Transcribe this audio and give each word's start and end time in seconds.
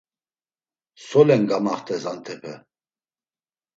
Solen 1.09 1.45
gamaxtes 1.51 2.03
antepe? 2.13 2.53